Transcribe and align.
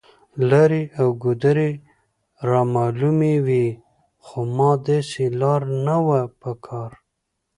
لارې 0.49 0.83
او 0.99 1.07
ګودرې 1.23 1.71
رامعلومې 2.49 3.35
وې، 3.45 3.67
خو 4.25 4.37
ما 4.57 4.71
داسې 4.87 5.23
لار 5.39 5.61
نه 5.85 5.97
وه 6.05 6.21
په 6.41 6.51
کار. 6.65 6.91